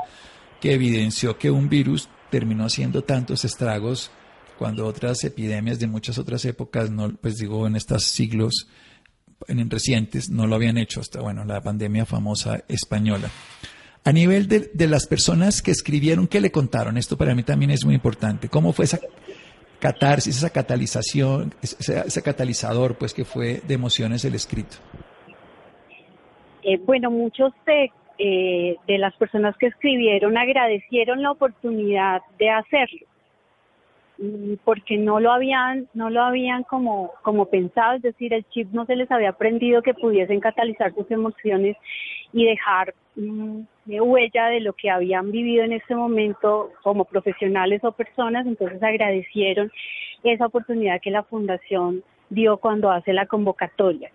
[0.61, 4.11] que evidenció que un virus terminó haciendo tantos estragos
[4.59, 8.69] cuando otras epidemias de muchas otras épocas, no, pues digo, en estos siglos,
[9.49, 13.29] en recientes no lo habían hecho hasta, bueno, la pandemia famosa española.
[14.05, 16.97] A nivel de, de, las personas que escribieron, ¿qué le contaron?
[16.97, 18.49] Esto para mí también es muy importante.
[18.49, 18.99] ¿Cómo fue esa
[19.79, 24.77] catarsis, esa catalización, ese, catalizador, pues, que fue de emociones el escrito?
[26.63, 33.10] Eh, bueno, muchos de, eh, de las personas que escribieron agradecieron la oportunidad de hacerlo
[34.65, 38.85] porque no lo habían no lo habían como como pensado es decir el chip no
[38.85, 41.77] se les había aprendido que pudiesen catalizar sus emociones
[42.33, 47.93] y dejar mm, huella de lo que habían vivido en ese momento como profesionales o
[47.93, 48.47] personas.
[48.47, 49.71] Entonces agradecieron
[50.23, 54.11] esa oportunidad que la fundación dio cuando hace la convocatoria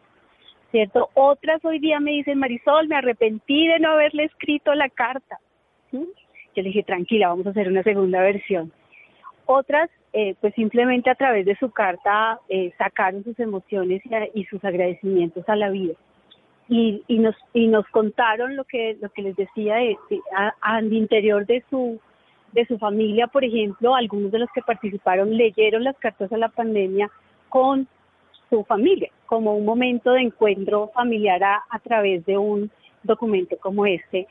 [0.72, 5.40] cierto otras hoy día me dicen Marisol me arrepentí de no haberle escrito la carta
[5.92, 6.02] yo
[6.56, 8.72] le dije tranquila vamos a hacer una segunda versión
[9.46, 14.02] otras, eh, pues simplemente a través de su carta eh, sacaron sus emociones
[14.34, 15.94] y, sus agradecimientos a la vida.
[16.68, 19.98] Y, y, nos y nos contaron lo que lo que les decía de,
[20.62, 22.00] al interior de su
[22.54, 26.50] de su familia por ejemplo algunos de los que participaron leyeron las cartas a la
[26.50, 27.12] pandemia
[27.50, 27.88] con
[28.50, 32.72] su familia como un momento de encuentro familiar a, a través de un
[33.04, 34.26] documento como este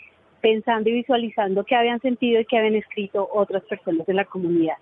[0.44, 4.76] pensando y visualizando qué habían sentido y qué habían escrito otras personas de la comunidad.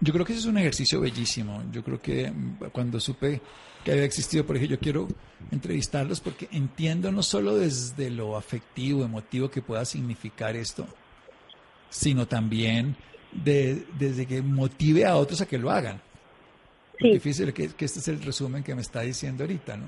[0.00, 1.62] Yo creo que ese es un ejercicio bellísimo.
[1.72, 3.40] Yo creo que mm, cuando supe
[3.84, 5.08] que había existido, por ejemplo, yo quiero
[5.50, 10.86] entrevistarlos porque entiendo no solo desde lo afectivo, emotivo que pueda significar esto,
[11.90, 12.96] sino también
[13.32, 16.00] de, desde que motive a otros a que lo hagan.
[17.00, 17.12] Sí.
[17.12, 19.86] Difícil que, que este es el resumen que me está diciendo ahorita, ¿no?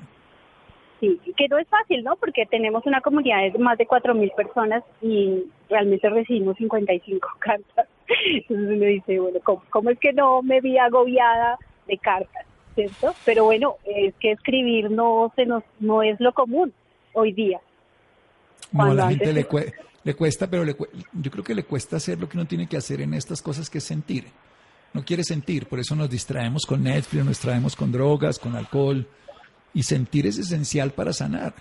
[1.00, 2.16] Sí, que no es fácil, ¿no?
[2.16, 7.88] Porque tenemos una comunidad de más de 4.000 personas y realmente recibimos 55 cartas.
[8.08, 9.38] Entonces uno dice, bueno,
[9.70, 12.44] ¿cómo, es que no me vi agobiada de cartas?
[12.74, 13.14] ¿Cierto?
[13.24, 16.72] Pero bueno, es que escribir no, se nos, no es lo común
[17.14, 17.60] hoy día.
[18.72, 19.46] No, a la gente le,
[20.04, 20.76] le, cuesta, pero le,
[21.12, 23.70] yo creo que le cuesta hacer lo que uno tiene que hacer en estas cosas
[23.70, 24.26] que es sentir.
[24.92, 29.06] No quiere sentir, por eso nos distraemos con Netflix, nos distraemos con drogas, con alcohol
[29.74, 31.54] y sentir es esencial para sanar.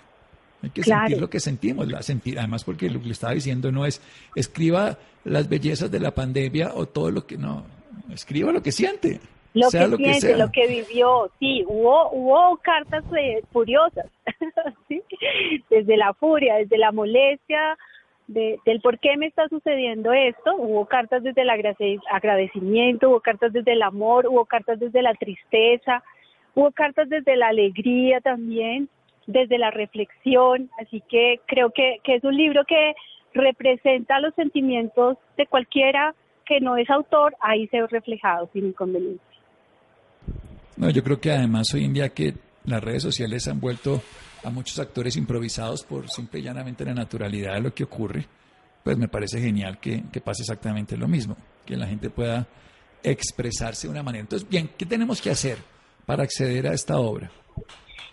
[0.62, 3.72] Hay que sentir lo que sentimos, la sentir, además porque lo que le estaba diciendo
[3.72, 4.02] no es
[4.34, 7.64] escriba las bellezas de la pandemia o todo lo que no,
[8.12, 9.20] escriba lo que siente.
[9.54, 11.30] lo que siente, lo que vivió.
[11.38, 13.04] Sí, hubo, hubo cartas
[13.52, 14.06] furiosas,
[15.70, 17.78] desde la furia, desde la molestia,
[18.26, 20.54] del por qué me está sucediendo esto.
[20.56, 26.04] Hubo cartas desde el agradecimiento, hubo cartas desde el amor, hubo cartas desde la tristeza,
[26.54, 28.88] hubo cartas desde la alegría también,
[29.26, 30.70] desde la reflexión.
[30.80, 32.94] Así que creo que, que es un libro que
[33.34, 36.14] representa los sentimientos de cualquiera
[36.46, 39.22] que no es autor, ahí se ve reflejado sin inconveniente.
[40.76, 42.34] No, yo creo que además hoy en día que
[42.64, 44.02] las redes sociales han vuelto
[44.42, 48.24] a muchos actores improvisados por simple y llanamente la naturalidad de lo que ocurre,
[48.82, 52.46] pues me parece genial que, que pase exactamente lo mismo, que la gente pueda
[53.02, 54.22] expresarse de una manera.
[54.22, 55.58] Entonces, bien, ¿qué tenemos que hacer
[56.10, 57.30] para acceder a esta obra?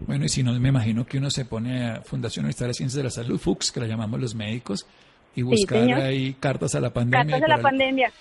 [0.00, 2.96] Bueno, y si no, me imagino que uno se pone a Fundación Universitaria de Ciencias
[2.96, 4.86] de la Salud, FUX, que la llamamos los médicos,
[5.34, 7.38] y buscar ahí cartas a la pandemia.
[7.38, 8.12] Cartas a la pandemia.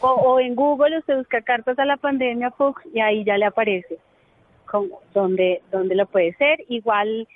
[0.00, 3.98] O, en Google usted busca cartas a la pandemia Fox y ahí ya le aparece
[4.66, 6.58] como donde, donde lo puede ser.
[6.68, 7.26] Igual,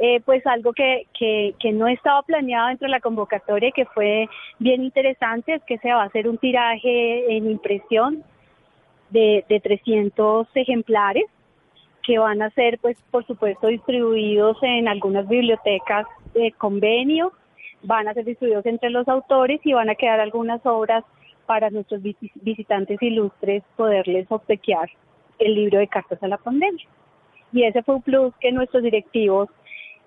[0.00, 4.28] eh, pues algo que, que, que no estaba planeado dentro de la convocatoria que fue
[4.58, 8.22] bien interesante es que se va a hacer un tiraje en impresión
[9.10, 11.24] de, de 300 ejemplares
[12.04, 17.32] que van a ser, pues, por supuesto, distribuidos en algunas bibliotecas de convenio,
[17.82, 21.04] van a ser distribuidos entre los autores y van a quedar algunas obras
[21.44, 22.00] para nuestros
[22.34, 24.88] visitantes ilustres poderles obsequiar
[25.38, 26.86] el libro de cartas a la pandemia.
[27.52, 29.48] Y ese fue un plus que nuestros directivos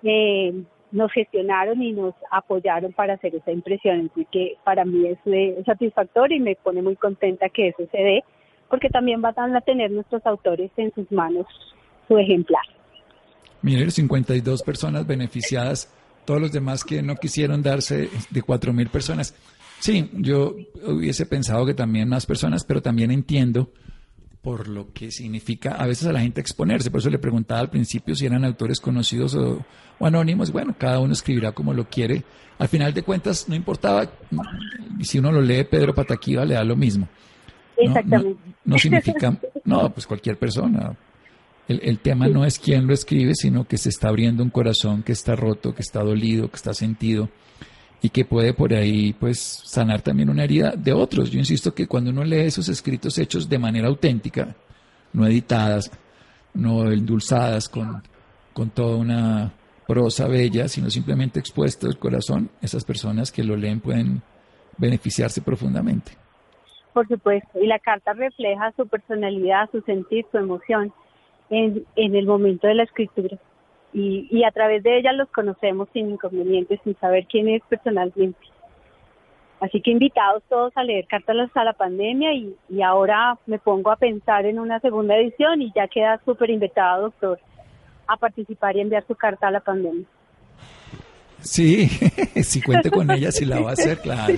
[0.02, 0.52] eh,
[0.92, 4.10] nos gestionaron y nos apoyaron para hacer esa impresión.
[4.12, 5.18] Así que para mí es
[5.64, 8.24] satisfactorio y me pone muy contenta que eso se dé,
[8.68, 11.46] porque también van a tener nuestros autores en sus manos
[12.08, 12.62] su ejemplar.
[13.62, 15.88] Mire, 52 personas beneficiadas,
[16.24, 19.34] todos los demás que no quisieron darse de 4.000 personas.
[19.78, 20.54] Sí, yo
[20.86, 23.70] hubiese pensado que también más personas, pero también entiendo
[24.42, 26.90] por lo que significa a veces a la gente exponerse.
[26.90, 29.64] Por eso le preguntaba al principio si eran autores conocidos o,
[30.00, 30.50] anónimos.
[30.50, 32.24] Bueno, cada uno escribirá como lo quiere.
[32.58, 34.10] Al final de cuentas, no importaba
[35.00, 37.08] si uno lo lee Pedro Pataquiva, le da lo mismo.
[37.76, 38.40] Exactamente.
[38.64, 40.96] No, significa, no, pues cualquier persona.
[41.68, 45.04] El, el, tema no es quién lo escribe, sino que se está abriendo un corazón
[45.04, 47.30] que está roto, que está dolido, que está sentido
[48.02, 51.30] y que puede por ahí pues sanar también una herida de otros.
[51.30, 54.56] Yo insisto que cuando uno lee esos escritos hechos de manera auténtica,
[55.12, 55.90] no editadas,
[56.52, 58.02] no endulzadas con,
[58.52, 59.52] con toda una
[59.86, 64.20] prosa bella, sino simplemente expuesto el corazón, esas personas que lo leen pueden
[64.76, 66.12] beneficiarse profundamente.
[66.92, 70.92] Por supuesto, y la carta refleja su personalidad, su sentir, su emoción
[71.50, 73.38] en, en el momento de la escritura
[73.92, 78.38] y, a través de ella los conocemos sin inconvenientes, sin saber quién es personalmente.
[79.60, 83.90] Así que invitados todos a leer Cartas a la Pandemia y, y ahora me pongo
[83.90, 87.38] a pensar en una segunda edición y ya queda súper invitado, doctor,
[88.08, 90.06] a participar y enviar su carta a la pandemia.
[91.40, 91.88] Sí,
[92.42, 94.34] si cuente con ella, si la va a hacer, claro.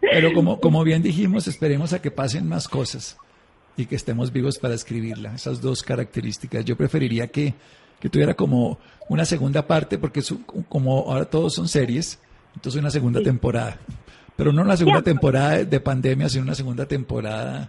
[0.00, 3.16] Pero como, como bien dijimos, esperemos a que pasen más cosas
[3.76, 5.34] y que estemos vivos para escribirla.
[5.34, 6.64] Esas dos características.
[6.64, 7.54] Yo preferiría que
[8.00, 10.22] que tuviera como una segunda parte, porque
[10.68, 12.20] como ahora todos son series,
[12.54, 13.76] entonces una segunda temporada.
[14.36, 17.68] Pero no una segunda temporada de pandemia, sino una segunda temporada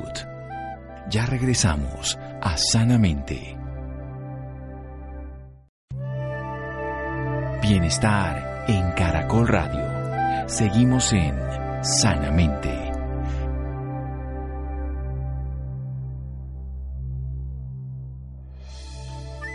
[1.10, 3.58] Ya regresamos a Sanamente.
[7.60, 10.48] Bienestar en Caracol Radio.
[10.48, 11.34] Seguimos en
[11.82, 12.79] Sanamente.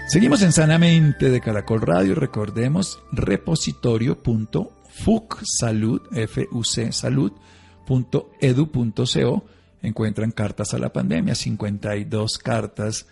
[0.07, 2.13] Seguimos en Sanamente de Caracol Radio.
[2.13, 9.45] Recordemos repositorio.fucsalud, f u c salud.edu.co.
[9.81, 13.07] Encuentran cartas a la pandemia, 52 cartas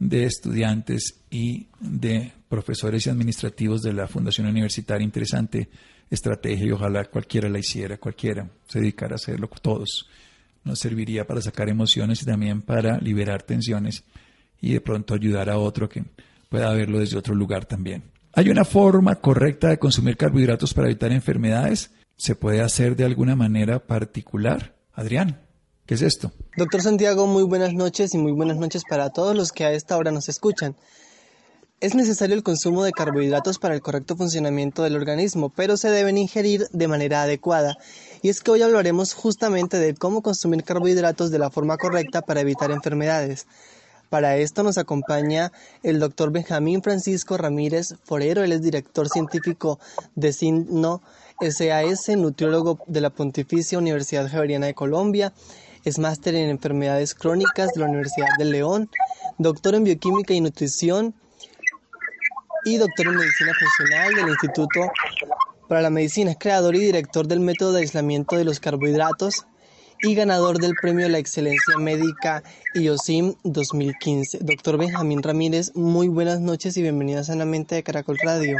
[0.00, 5.04] de estudiantes y de profesores y administrativos de la Fundación Universitaria.
[5.04, 5.68] Interesante
[6.10, 10.08] estrategia y ojalá cualquiera la hiciera, cualquiera se dedicara a hacerlo, todos.
[10.64, 14.02] Nos serviría para sacar emociones y también para liberar tensiones
[14.60, 16.02] y de pronto ayudar a otro que
[16.52, 18.12] pueda verlo desde otro lugar también.
[18.34, 21.92] ¿Hay una forma correcta de consumir carbohidratos para evitar enfermedades?
[22.18, 24.76] ¿Se puede hacer de alguna manera particular?
[24.92, 25.40] Adrián,
[25.86, 26.30] ¿qué es esto?
[26.58, 29.96] Doctor Santiago, muy buenas noches y muy buenas noches para todos los que a esta
[29.96, 30.76] hora nos escuchan.
[31.80, 36.18] Es necesario el consumo de carbohidratos para el correcto funcionamiento del organismo, pero se deben
[36.18, 37.78] ingerir de manera adecuada.
[38.20, 42.42] Y es que hoy hablaremos justamente de cómo consumir carbohidratos de la forma correcta para
[42.42, 43.46] evitar enfermedades.
[44.12, 49.78] Para esto nos acompaña el doctor Benjamín Francisco Ramírez Forero, él es director científico
[50.16, 51.00] de SINO
[51.40, 55.32] SAS, nutriólogo de la Pontificia Universidad Javeriana de Colombia,
[55.86, 58.90] es máster en enfermedades crónicas de la Universidad de León,
[59.38, 61.14] doctor en bioquímica y nutrición
[62.66, 64.92] y doctor en medicina funcional del Instituto
[65.70, 69.46] para la Medicina, es creador y director del método de aislamiento de los carbohidratos
[70.04, 72.42] y ganador del Premio a la Excelencia Médica
[72.74, 74.38] IOSIM 2015.
[74.40, 78.58] Doctor Benjamín Ramírez, muy buenas noches y bienvenido a Sanamente de Caracol Radio.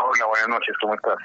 [0.00, 1.18] Hola, buenas noches, ¿cómo estás?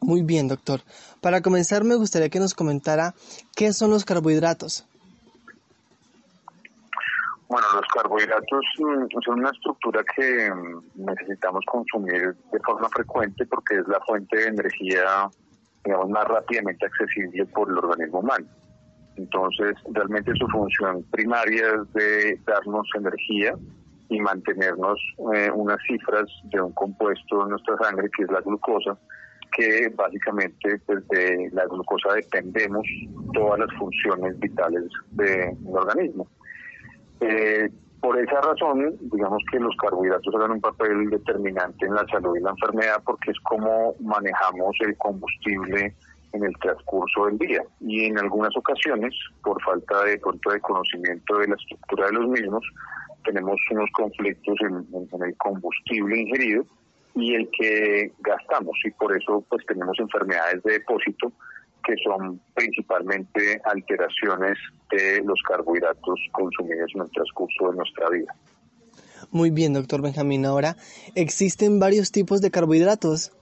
[0.00, 0.80] Muy bien, doctor.
[1.20, 3.14] Para comenzar, me gustaría que nos comentara
[3.54, 4.84] qué son los carbohidratos.
[7.48, 13.76] Bueno, los carbohidratos mm, son una estructura que mm, necesitamos consumir de forma frecuente porque
[13.76, 15.30] es la fuente de energía
[15.86, 18.46] digamos, más rápidamente accesible por el organismo humano.
[19.16, 23.54] Entonces, realmente su función primaria es de darnos energía
[24.08, 25.00] y mantenernos
[25.34, 28.98] eh, unas cifras de un compuesto en nuestra sangre que es la glucosa,
[29.56, 32.86] que básicamente pues, de la glucosa dependemos
[33.32, 36.28] todas las funciones vitales del organismo.
[37.20, 42.36] Eh, por esa razón, digamos que los carbohidratos juegan un papel determinante en la salud
[42.36, 45.94] y la enfermedad porque es como manejamos el combustible
[46.32, 47.62] en el transcurso del día.
[47.80, 52.28] Y en algunas ocasiones, por falta de pronto de conocimiento de la estructura de los
[52.28, 52.64] mismos,
[53.24, 56.64] tenemos unos conflictos en, en el combustible ingerido
[57.14, 61.32] y el que gastamos y por eso pues tenemos enfermedades de depósito
[61.86, 64.58] que son principalmente alteraciones
[64.90, 68.34] de los carbohidratos consumidos en el transcurso de nuestra vida.
[69.30, 70.44] Muy bien, doctor Benjamín.
[70.44, 70.76] Ahora,
[71.14, 73.32] ¿existen varios tipos de carbohidratos?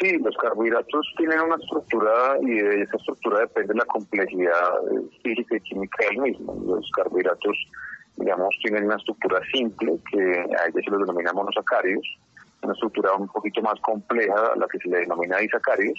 [0.00, 5.56] Sí, los carbohidratos tienen una estructura y de esa estructura depende la complejidad eh, física
[5.56, 6.56] y química del mismo.
[6.64, 7.56] Los carbohidratos,
[8.16, 12.06] digamos, tienen una estructura simple que a ellos se los denomina monosacáridos,
[12.62, 15.98] una estructura un poquito más compleja la que se le denomina disacáridos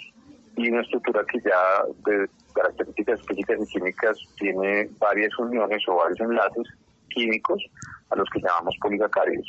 [0.56, 6.20] y una estructura que ya de características físicas y químicas tiene varias uniones o varios
[6.20, 6.68] enlaces
[7.08, 7.62] químicos
[8.10, 9.46] a los que llamamos polisacáridos.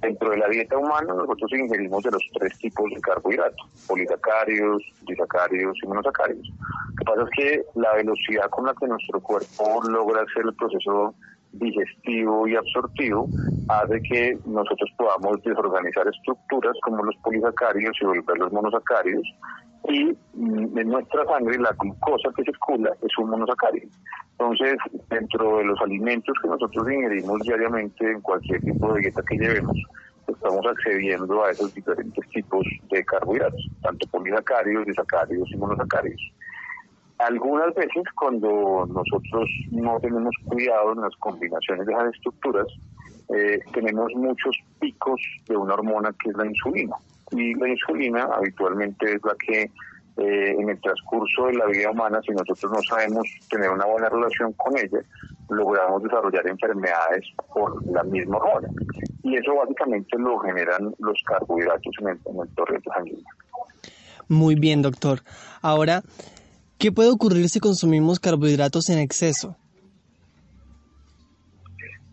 [0.00, 5.78] Dentro de la dieta humana nosotros ingerimos de los tres tipos de carbohidratos, polisacáridos, disacáridos
[5.82, 6.46] y monosacáridos.
[6.48, 10.54] Lo que pasa es que la velocidad con la que nuestro cuerpo logra hacer el
[10.54, 11.14] proceso
[11.58, 13.28] digestivo y absortivo
[13.68, 19.26] hace que nosotros podamos desorganizar estructuras como los polisacáridos y volverlos monosacáridos
[19.88, 23.88] y mm, en nuestra sangre la glucosa que circula es un monosacárido.
[24.32, 24.76] Entonces,
[25.10, 29.76] dentro de los alimentos que nosotros ingerimos diariamente en cualquier tipo de dieta que llevemos,
[30.26, 36.20] estamos accediendo a esos diferentes tipos de carbohidratos, tanto polisacáridos, disacáridos y monosacáridos.
[37.18, 42.66] Algunas veces cuando nosotros no tenemos cuidado en las combinaciones de esas estructuras,
[43.34, 46.96] eh, tenemos muchos picos de una hormona que es la insulina.
[47.30, 49.70] Y la insulina habitualmente es la que
[50.16, 54.08] eh, en el transcurso de la vida humana, si nosotros no sabemos tener una buena
[54.08, 55.00] relación con ella,
[55.48, 58.68] logramos desarrollar enfermedades por la misma hormona.
[59.22, 63.24] Y eso básicamente lo generan los carbohidratos en el, en el torrente sanguíneo.
[64.28, 65.20] Muy bien, doctor.
[65.62, 66.02] Ahora,
[66.78, 69.56] ¿qué puede ocurrir si consumimos carbohidratos en exceso?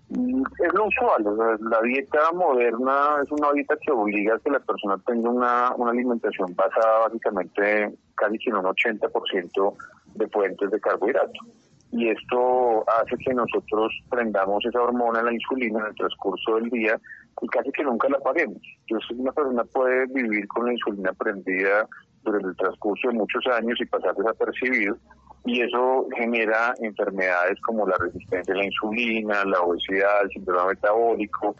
[0.09, 1.23] Es lo usual,
[1.61, 5.91] la dieta moderna es una dieta que obliga a que la persona tenga una, una
[5.91, 9.75] alimentación basada básicamente casi en un 80%
[10.15, 11.47] de fuentes de carbohidratos
[11.91, 16.99] y esto hace que nosotros prendamos esa hormona, la insulina, en el transcurso del día
[17.41, 18.61] y casi que nunca la paguemos.
[18.87, 21.87] Entonces una persona puede vivir con la insulina prendida
[22.23, 24.97] durante el transcurso de muchos años y pasar desapercibido
[25.45, 31.55] y eso genera enfermedades como la resistencia a la insulina, la obesidad, el síndrome metabólico,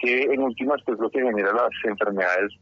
[0.00, 2.52] que en últimas pues lo que genera las enfermedades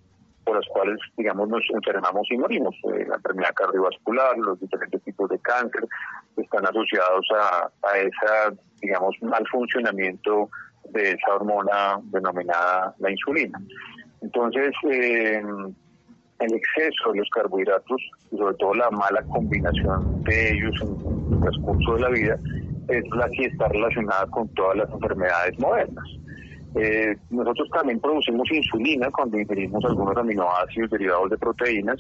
[0.45, 2.75] por las cuales, digamos, nos enfermamos y morimos.
[2.95, 5.87] Eh, la enfermedad cardiovascular, los diferentes tipos de cáncer
[6.37, 10.49] están asociados a, a ese, digamos, mal funcionamiento
[10.91, 13.61] de esa hormona denominada la insulina.
[14.23, 15.43] Entonces, eh,
[16.41, 18.01] el exceso de los carbohidratos,
[18.33, 22.39] y sobre todo la mala combinación de ellos en el transcurso de la vida,
[22.89, 26.05] es la que está relacionada con todas las enfermedades modernas.
[26.77, 31.99] Eh, nosotros también producimos insulina cuando ingerimos algunos aminoácidos derivados de proteínas.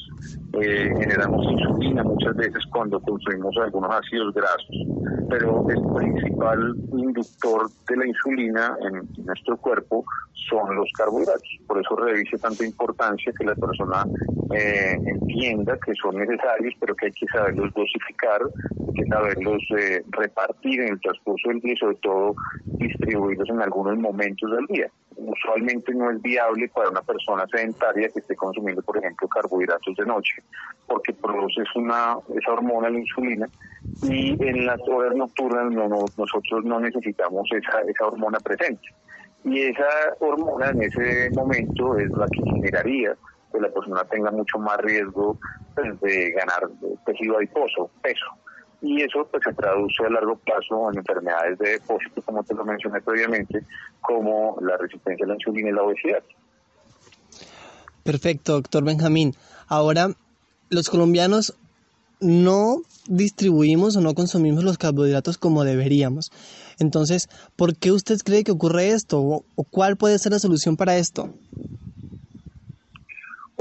[0.60, 4.76] Eh, generamos insulina muchas veces cuando consumimos algunos ácidos grasos.
[5.28, 10.04] Pero el principal inductor de la insulina en nuestro cuerpo
[10.48, 11.58] son los carbohidratos.
[11.66, 14.04] Por eso revise tanta importancia que la persona
[14.54, 20.02] eh, entienda que son necesarios, pero que hay que saberlos dosificar, hay que saberlos eh,
[20.10, 24.90] repartir en el transcurso del día y sobre todo distribuirlos en algunos momentos día.
[25.16, 30.06] Usualmente no es viable para una persona sedentaria que esté consumiendo, por ejemplo, carbohidratos de
[30.06, 30.42] noche,
[30.86, 33.46] porque produce una, esa hormona, la insulina,
[34.02, 38.88] y en las horas nocturnas nosotros no necesitamos esa, esa hormona presente.
[39.44, 39.88] Y esa
[40.20, 43.14] hormona en ese momento es la que generaría
[43.52, 45.38] que la persona tenga mucho más riesgo
[45.74, 46.68] pues, de ganar
[47.06, 48.26] tejido adiposo, peso.
[48.82, 52.64] Y eso pues se traduce a largo plazo en enfermedades de depósito, como te lo
[52.64, 53.62] mencioné previamente,
[54.00, 56.22] como la resistencia a la insulina y la obesidad.
[58.02, 59.34] Perfecto, doctor Benjamín.
[59.68, 60.10] Ahora,
[60.70, 61.54] los colombianos
[62.20, 66.30] no distribuimos o no consumimos los carbohidratos como deberíamos.
[66.78, 69.20] Entonces, ¿por qué usted cree que ocurre esto?
[69.20, 71.30] ¿O, cuál puede ser la solución para esto?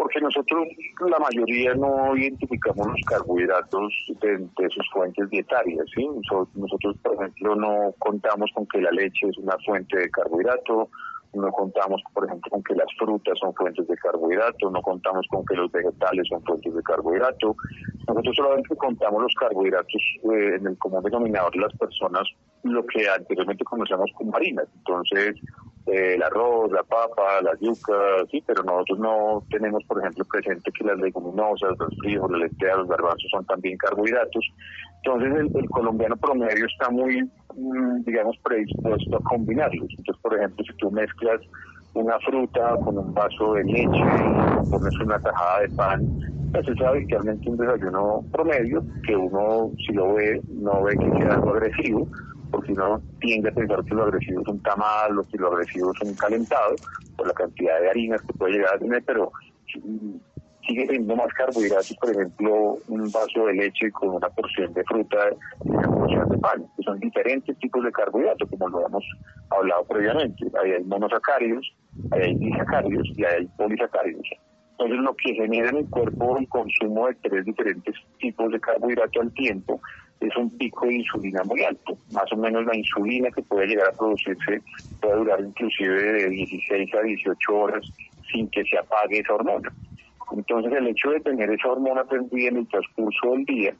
[0.09, 0.67] Porque nosotros,
[1.07, 5.85] la mayoría, no identificamos los carbohidratos de, sus fuentes dietarias.
[5.95, 6.07] ¿sí?
[6.55, 10.89] Nosotros, por ejemplo, no contamos con que la leche es una fuente de carbohidrato,
[11.33, 15.45] no contamos, por ejemplo, con que las frutas son fuentes de carbohidrato, no contamos con
[15.45, 17.55] que los vegetales son fuentes de carbohidrato.
[18.07, 22.23] Nosotros solamente contamos los carbohidratos eh, en el común denominador de las personas,
[22.63, 24.65] lo que anteriormente conocíamos como harinas.
[24.75, 25.35] Entonces,
[25.91, 30.71] eh, el arroz, la papa, la yuca, sí, pero nosotros no tenemos, por ejemplo, presente
[30.71, 34.45] que las leguminosas, los frijoles, las lentejas, los garbanzos son también carbohidratos.
[35.03, 39.89] Entonces, el colombiano promedio está muy Mm, digamos, predispuesto a combinarlos.
[39.97, 41.41] Entonces, por ejemplo, si tú mezclas
[41.93, 46.07] una fruta con un vaso de leche y pones una tajada de pan,
[46.53, 51.33] pues es habitualmente un desayuno promedio que uno, si lo ve, no ve que sea
[51.33, 52.07] algo agresivo,
[52.51, 55.91] porque uno tiende a pensar que lo agresivo es un tamal o que lo agresivo
[55.93, 56.47] es un
[57.15, 59.31] por la cantidad de harinas que puede llegar a tener, pero
[60.69, 65.29] sigue teniendo más carbohidratos, por ejemplo, un vaso de leche con una porción de fruta
[65.65, 69.03] y una porción de pan, que son diferentes tipos de carbohidratos, como lo hemos
[69.49, 70.45] hablado previamente.
[70.61, 71.73] Ahí hay monosacáridos,
[72.11, 74.27] ahí hay disacáridos y ahí hay polisacáridos.
[74.71, 79.23] Entonces, lo que genera en el cuerpo el consumo de tres diferentes tipos de carbohidratos
[79.23, 79.81] al tiempo
[80.19, 81.97] es un pico de insulina muy alto.
[82.11, 84.61] Más o menos la insulina que puede llegar a producirse
[85.01, 87.85] puede durar inclusive de 16 a 18 horas
[88.31, 89.71] sin que se apague esa hormona.
[90.31, 93.73] Entonces el hecho de tener esa hormona prendida en el transcurso del día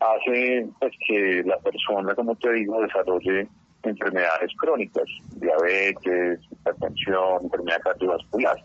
[0.00, 3.48] hace pues, que la persona, como te digo, desarrolle
[3.82, 5.04] enfermedades crónicas,
[5.36, 8.56] diabetes, hipertensión, enfermedad cardiovascular.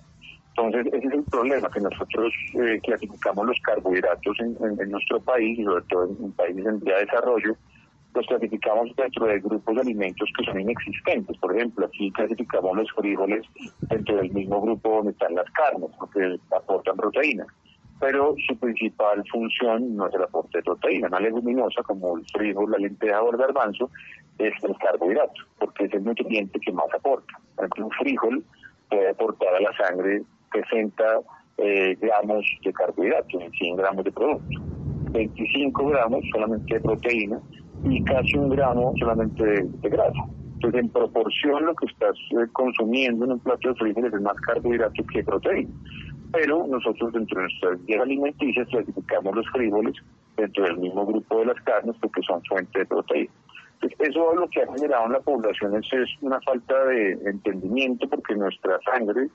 [0.59, 5.63] Entonces, ese es el problema, que nosotros eh, clasificamos los carbohidratos en, nuestro país, y
[5.63, 7.55] sobre todo en, países en vía de desarrollo,
[8.13, 11.37] los clasificamos dentro de grupos de alimentos que son inexistentes.
[11.37, 13.45] Por ejemplo, aquí clasificamos los frijoles
[13.81, 17.45] dentro del mismo grupo donde están las carnes, porque aportan proteína.
[18.01, 21.07] Pero su principal función no es el aporte de proteína.
[21.07, 23.89] Una leguminosa como el frijol, la lenteja o el garbanzo
[24.37, 27.39] es el carbohidrato, porque es el nutriente que más aporta.
[27.55, 28.43] Por ejemplo, un frijol
[28.89, 31.03] puede aportar a la sangre 60
[31.57, 34.61] eh, gramos de carbohidrato en 100 gramos de producto.
[35.11, 37.39] 25 gramos solamente de proteína
[37.83, 40.23] y casi un gramo solamente de, grasa.
[40.55, 44.35] Entonces, en proporción, lo que estás eh, consumiendo en un plato de frijoles es más
[44.41, 45.69] carbohidrato que proteína.
[46.31, 49.95] Pero nosotros, dentro de nuestras guías alimenticias, clasificamos los frijoles
[50.37, 53.31] dentro del mismo grupo de las carnes porque son fuente de proteína.
[53.81, 58.07] Entonces, eso lo que ha generado en la población es, es una falta de entendimiento
[58.09, 59.29] porque nuestra sangre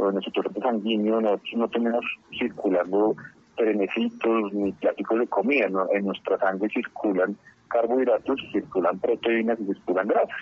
[0.00, 2.04] o nuestro torrente sanguíneo nosotros no tenemos
[2.38, 3.14] circulando
[3.58, 5.66] beneficios ni pláticos de comida.
[5.92, 7.36] En nuestra sangre circulan
[7.68, 10.40] carbohidratos, circulan proteínas y circulan grasas.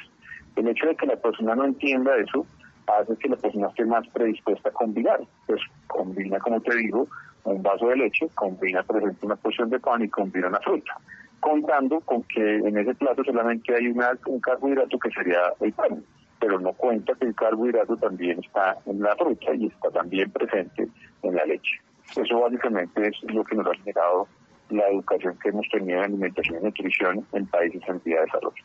[0.56, 2.46] El hecho de que la persona no entienda eso
[2.86, 5.20] hace que la persona esté más predispuesta a combinar.
[5.46, 7.06] Pues combina, como te digo,
[7.44, 10.96] un vaso de leche, combina, por ejemplo, una porción de pan y combina una fruta,
[11.40, 16.02] contando con que en ese plato solamente hay un carbohidrato que sería el pan,
[16.41, 20.89] pero no cuenta que el carbohidrato también está en la fruta y está también presente
[21.22, 21.80] en la leche.
[22.16, 24.28] Eso básicamente es lo que nos ha generado
[24.70, 28.64] la educación que hemos tenido en alimentación y nutrición en países en vía de desarrollo.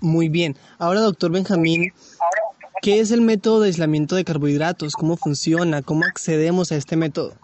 [0.00, 0.54] Muy bien.
[0.78, 1.92] Ahora, doctor Benjamín,
[2.82, 4.94] ¿qué es el método de aislamiento de carbohidratos?
[4.94, 5.82] ¿Cómo funciona?
[5.82, 7.34] ¿Cómo accedemos a este método?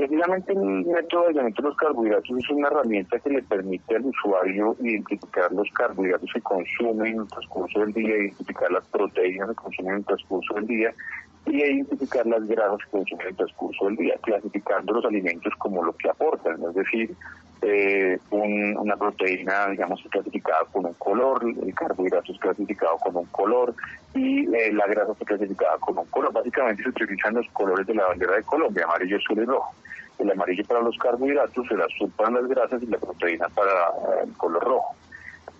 [0.00, 4.06] Precisamente el método de aislamiento de los carbohidratos es una herramienta que le permite al
[4.06, 9.54] usuario identificar los carbohidratos que consume en el transcurso del día, identificar las proteínas que
[9.56, 10.94] consume en el transcurso del día
[11.44, 15.84] y identificar las grasas que consumen en el transcurso del día, clasificando los alimentos como
[15.84, 17.14] lo que aportan, es decir,
[17.62, 23.74] eh, una proteína, digamos, clasificada con un color, el carbohidrato es clasificado con un color
[24.14, 26.32] y eh, la grasa es clasificada con un color.
[26.32, 29.74] Básicamente se utilizan los colores de la bandera de Colombia, amarillo, azul y rojo.
[30.18, 34.24] El amarillo para los carbohidratos, el azul para las grasas y la proteína para eh,
[34.24, 34.94] el color rojo.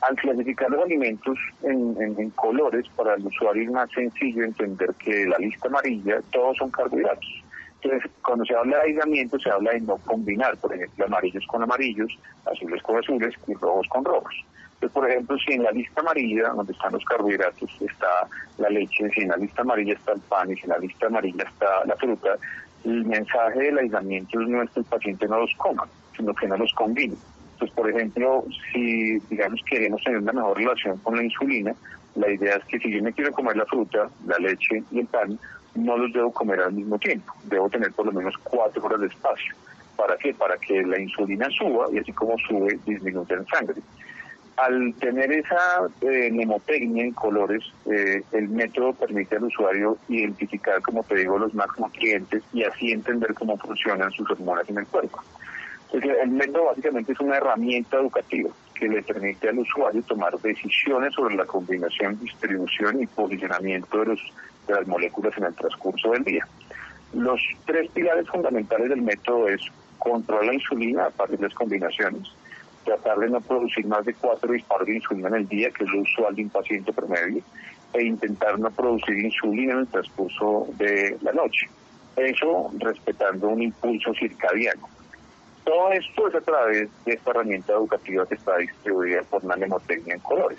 [0.00, 5.36] Al clasificar los alimentos en, colores, para el usuario es más sencillo entender que la
[5.36, 7.39] lista amarilla, todos son carbohidratos.
[7.82, 11.62] Entonces, cuando se habla de aislamiento, se habla de no combinar, por ejemplo, amarillos con
[11.62, 12.18] amarillos,
[12.50, 14.34] azules con azules y rojos con rojos.
[14.74, 18.28] Entonces, por ejemplo, si en la lista amarilla, donde están los carbohidratos, está
[18.58, 21.06] la leche, si en la lista amarilla está el pan y si en la lista
[21.06, 22.36] amarilla está la fruta,
[22.84, 26.56] el mensaje del aislamiento no es que el paciente no los coma, sino que no
[26.56, 27.14] los combine.
[27.58, 31.74] Pues, por ejemplo, si, digamos, queremos tener una mejor relación con la insulina,
[32.14, 35.06] la idea es que si yo me quiero comer la fruta, la leche y el
[35.06, 35.38] pan,
[35.74, 37.32] no los debo comer al mismo tiempo.
[37.44, 39.54] Debo tener por lo menos cuatro horas de espacio.
[39.96, 40.32] ¿Para qué?
[40.34, 43.80] Para que la insulina suba y así como sube, disminuya en sangre.
[44.56, 51.16] Al tener esa eh, en colores, eh, el método permite al usuario identificar, como te
[51.16, 55.22] digo, los macronutrientes y así entender cómo funcionan sus hormonas en el cuerpo.
[55.92, 61.34] El método básicamente es una herramienta educativa que le permite al usuario tomar decisiones sobre
[61.34, 64.20] la combinación, distribución y posicionamiento de, los,
[64.70, 66.46] de las moléculas en el transcurso del día.
[67.12, 69.60] Los tres pilares fundamentales del método es
[69.98, 72.28] controlar la insulina a partir de las combinaciones,
[72.84, 75.90] tratar de no producir más de cuatro disparos de insulina en el día, que es
[75.90, 77.42] lo usual de un paciente promedio,
[77.92, 81.68] e intentar no producir insulina en el transcurso de la noche.
[82.16, 84.88] Eso respetando un impulso circadiano.
[85.64, 90.14] Todo esto es a través de esta herramienta educativa que está distribuida por una mnemotecnia
[90.14, 90.58] en colores.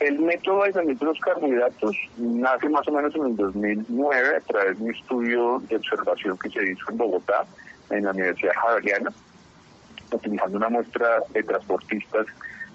[0.00, 4.40] El método de aislamiento de los carbohidratos nace más o menos en el 2009 a
[4.40, 7.44] través de un estudio de observación que se hizo en Bogotá,
[7.90, 9.12] en la Universidad Javeriana,
[10.10, 12.26] utilizando una muestra de transportistas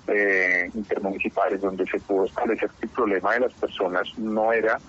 [0.07, 4.79] eh, intermunicipales donde se pudo establecer que el problema de las personas no era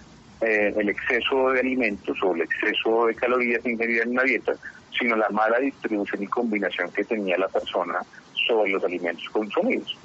[0.43, 4.53] eh, el exceso de alimentos o el exceso de calorías ingeridas en una dieta,
[4.99, 8.01] sino la mala distribución y combinación que tenía la persona
[8.47, 9.97] sobre los alimentos consumidos.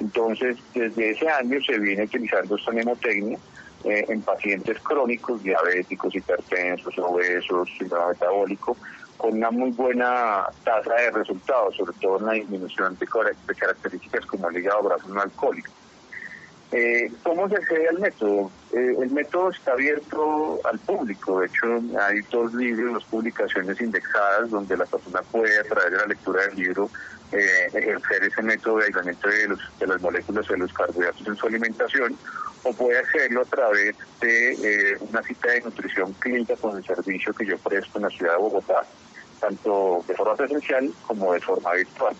[0.00, 3.38] Entonces, desde ese año se viene utilizando esta mnemotecnia
[3.84, 8.76] eh, en pacientes crónicos, diabéticos, hipertensos, obesos, síndrome metabólico,
[9.16, 14.48] con una muy buena tasa de resultados, sobre todo en la disminución de, características como
[14.50, 15.70] el hígado graso no alcohólico.
[16.72, 18.50] Eh, ¿Cómo se accede al método?
[18.72, 21.40] Eh, el método está abierto al público.
[21.40, 25.96] De hecho, hay dos libros, dos publicaciones indexadas donde la persona puede, a través de
[25.96, 26.90] la lectura del libro,
[27.32, 31.46] eh, ejercer ese método de aislamiento de, de las moléculas de los carbohidratos en su
[31.46, 32.16] alimentación,
[32.62, 37.32] o puede hacerlo a través de eh, una cita de nutrición clínica con el servicio
[37.34, 38.82] que yo presto en la ciudad de Bogotá,
[39.40, 42.16] tanto de forma presencial como de forma virtual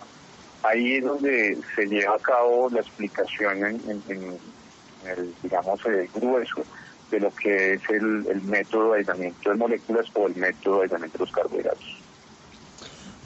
[0.63, 4.39] ahí es donde se lleva a cabo la explicación en,
[5.05, 6.63] el, digamos, el grueso
[7.11, 11.17] de lo que es el, método de aislamiento de moléculas o el método de aislamiento
[11.17, 11.96] de los carbohidratos.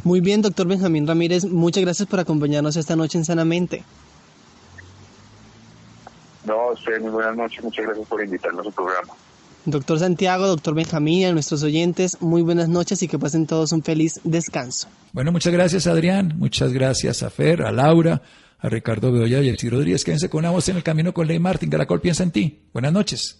[0.03, 3.83] Muy bien, doctor Benjamín Ramírez, muchas gracias por acompañarnos esta noche en Sanamente.
[6.45, 9.13] No, usted muy buenas noches, muchas gracias por invitarnos a su programa.
[9.65, 13.83] Doctor Santiago, doctor Benjamín, a nuestros oyentes, muy buenas noches y que pasen todos un
[13.83, 14.87] feliz descanso.
[15.13, 18.23] Bueno, muchas gracias Adrián, muchas gracias a Fer, a Laura,
[18.57, 20.03] a Ricardo Beoya y a Rodríguez.
[20.03, 21.69] Quédense con una voz en el camino con Ley Martín.
[21.69, 22.59] Caracol piensa en ti.
[22.73, 23.39] Buenas noches.